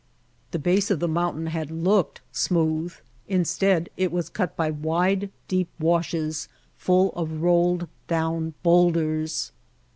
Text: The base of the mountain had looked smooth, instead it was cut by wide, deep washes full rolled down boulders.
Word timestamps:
The 0.49 0.57
base 0.57 0.89
of 0.89 0.99
the 0.99 1.07
mountain 1.07 1.45
had 1.45 1.69
looked 1.69 2.21
smooth, 2.31 2.91
instead 3.27 3.87
it 3.95 4.11
was 4.11 4.29
cut 4.29 4.57
by 4.57 4.71
wide, 4.71 5.29
deep 5.47 5.69
washes 5.79 6.47
full 6.75 7.11
rolled 7.31 7.87
down 8.07 8.55
boulders. 8.63 9.51